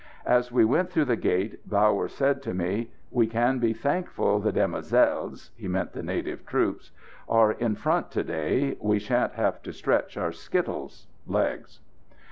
[0.25, 4.51] As we went through the gate, Bauer said to me: "We can be thankful the
[4.51, 6.89] demoiselles he meant the native troops
[7.29, 11.81] are in front to day; we shan't have to stretch our skittles (legs)."